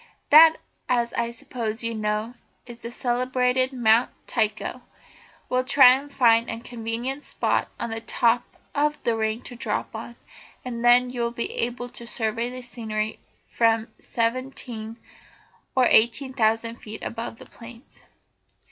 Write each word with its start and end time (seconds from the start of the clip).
that, 0.31 0.55
as 0.89 1.13
I 1.13 1.29
suppose 1.29 1.83
you 1.83 1.93
know, 1.93 2.33
is 2.65 2.79
the 2.79 2.91
celebrated 2.91 3.71
Mount 3.71 4.09
Tycho. 4.25 4.81
I'll 5.51 5.63
try 5.63 5.91
and 5.91 6.11
find 6.11 6.49
a 6.49 6.59
convenient 6.59 7.23
spot 7.23 7.67
on 7.79 7.91
the 7.91 8.01
top 8.01 8.41
of 8.73 8.97
the 9.03 9.15
ring 9.15 9.43
to 9.43 9.55
drop 9.55 9.95
on, 9.95 10.15
and 10.65 10.83
then 10.83 11.11
you 11.11 11.21
will 11.21 11.29
be 11.29 11.53
able 11.53 11.87
to 11.89 12.07
survey 12.07 12.49
the 12.49 12.63
scenery 12.63 13.19
from 13.55 13.89
seventeen 13.99 14.97
or 15.75 15.85
eighteen 15.87 16.33
thousand 16.33 16.77
feet 16.77 17.03
above 17.03 17.37
the 17.37 17.45
plains." 17.45 18.01